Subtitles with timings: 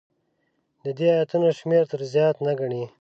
[0.83, 2.83] د دې ایتونو شمېر تر زیات نه ګڼي.